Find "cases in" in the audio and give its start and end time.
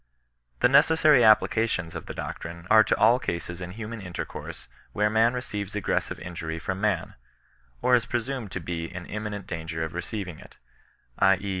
3.19-3.73